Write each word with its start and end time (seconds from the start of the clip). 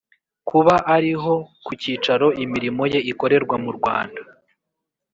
kuba 0.49 0.75
ari 0.95 1.11
ho 1.21 1.33
ku 1.65 1.71
cyicaro 1.81 2.27
imirimo 2.43 2.83
ye 2.93 2.99
ikorerwa 3.11 3.55
mu 3.63 3.71
rwanda 3.77 4.21